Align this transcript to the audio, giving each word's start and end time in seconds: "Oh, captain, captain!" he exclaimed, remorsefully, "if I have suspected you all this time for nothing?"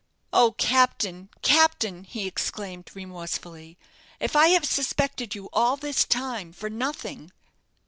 "Oh, 0.33 0.53
captain, 0.57 1.29
captain!" 1.43 2.05
he 2.05 2.25
exclaimed, 2.25 2.89
remorsefully, 2.95 3.77
"if 4.19 4.35
I 4.35 4.47
have 4.47 4.65
suspected 4.65 5.35
you 5.35 5.47
all 5.53 5.77
this 5.77 6.05
time 6.05 6.53
for 6.53 6.71
nothing?" 6.71 7.31